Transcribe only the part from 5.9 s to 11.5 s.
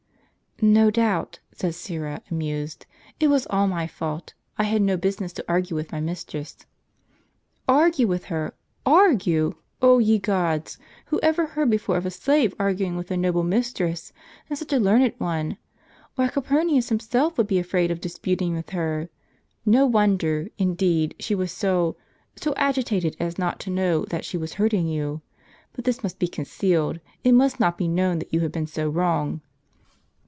my mistress."'' Argue with her!— argue!— 0 ye gods! who ever